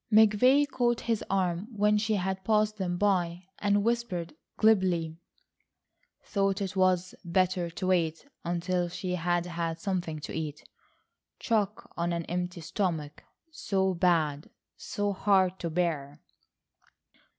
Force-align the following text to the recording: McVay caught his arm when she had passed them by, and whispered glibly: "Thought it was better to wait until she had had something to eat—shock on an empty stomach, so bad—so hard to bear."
McVay 0.11 0.67
caught 0.67 1.01
his 1.01 1.23
arm 1.29 1.67
when 1.71 1.99
she 1.99 2.15
had 2.15 2.43
passed 2.43 2.77
them 2.77 2.97
by, 2.97 3.43
and 3.59 3.83
whispered 3.83 4.33
glibly: 4.57 5.19
"Thought 6.23 6.59
it 6.59 6.75
was 6.75 7.13
better 7.23 7.69
to 7.69 7.85
wait 7.85 8.25
until 8.43 8.89
she 8.89 9.13
had 9.13 9.45
had 9.45 9.79
something 9.79 10.17
to 10.21 10.33
eat—shock 10.33 11.93
on 11.95 12.13
an 12.13 12.25
empty 12.25 12.61
stomach, 12.61 13.23
so 13.51 13.93
bad—so 13.93 15.13
hard 15.13 15.59
to 15.59 15.69
bear." 15.69 16.19